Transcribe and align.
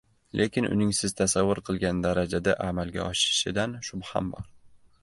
Lekin 0.39 0.67
uning 0.69 0.93
Siz 0.99 1.13
tasavvur 1.19 1.61
qilgan 1.67 2.01
darajada 2.07 2.57
amalga 2.71 3.05
oshishidan 3.13 3.79
shubham 3.91 4.35
bor. 4.37 4.51